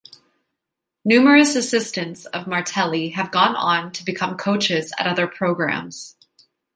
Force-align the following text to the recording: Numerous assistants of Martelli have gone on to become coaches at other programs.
Numerous 1.05 1.55
assistants 1.55 2.25
of 2.25 2.47
Martelli 2.47 3.09
have 3.09 3.29
gone 3.29 3.55
on 3.55 3.91
to 3.91 4.03
become 4.03 4.35
coaches 4.35 4.91
at 4.97 5.05
other 5.05 5.27
programs. 5.27 6.15